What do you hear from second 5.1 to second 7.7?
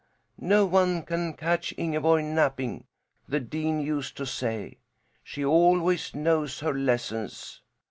'She always knows her lessons.'